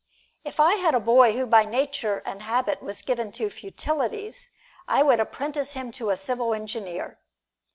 [0.43, 4.49] If I had a boy who by nature and habit was given to futilities,
[4.87, 7.19] I would apprentice him to a civil engineer.